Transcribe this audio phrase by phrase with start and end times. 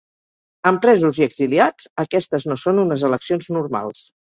[0.69, 4.05] Amb presos i exiliats, aquestes no són unes eleccions normals.